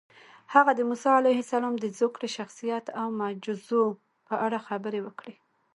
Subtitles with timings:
[0.53, 3.83] هغه د موسی علیه السلام د زوکړې، شخصیت او معجزو
[4.27, 5.35] په اړه خبرې وکړې.